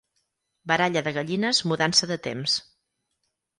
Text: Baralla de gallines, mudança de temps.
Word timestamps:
Baralla 0.71 1.03
de 1.09 1.13
gallines, 1.19 1.61
mudança 1.73 2.11
de 2.15 2.19
temps. 2.31 2.59